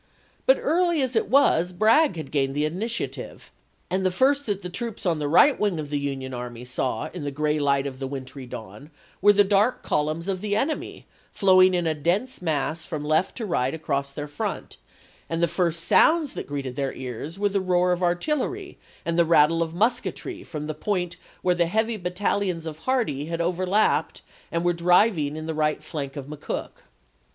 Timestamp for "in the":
7.13-7.29, 25.37-25.53